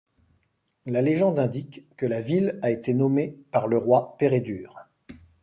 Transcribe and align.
La 0.87 1.03
légende 1.03 1.37
indique 1.37 1.85
que 1.95 2.07
la 2.07 2.21
ville 2.21 2.57
a 2.63 2.71
été 2.71 2.95
nommée 2.95 3.37
par 3.51 3.67
le 3.67 3.77
roi 3.77 4.15
Peredur. 4.17 4.87